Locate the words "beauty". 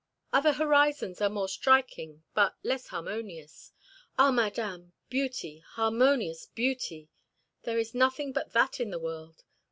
5.11-5.59, 6.47-7.11